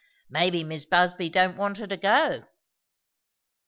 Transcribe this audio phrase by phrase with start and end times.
[0.31, 2.45] "Maybe Mis' Busby don't want her to go."